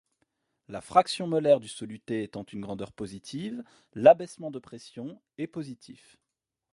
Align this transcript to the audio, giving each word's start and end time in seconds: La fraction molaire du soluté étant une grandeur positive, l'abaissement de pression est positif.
La 0.67 0.81
fraction 0.81 1.27
molaire 1.27 1.59
du 1.59 1.67
soluté 1.67 2.23
étant 2.23 2.41
une 2.43 2.61
grandeur 2.61 2.91
positive, 2.91 3.63
l'abaissement 3.93 4.49
de 4.49 4.57
pression 4.57 5.21
est 5.37 5.45
positif. 5.45 6.17